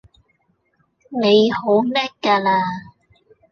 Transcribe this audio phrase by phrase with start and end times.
[1.21, 2.59] 你好叻㗎啦